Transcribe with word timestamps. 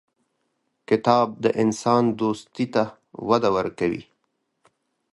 کتاب 0.89 1.27
د 1.43 1.45
انسان 1.63 2.03
دوستي 2.19 2.65
ته 2.73 2.83
وده 3.27 3.49
ورکوي. 3.57 4.03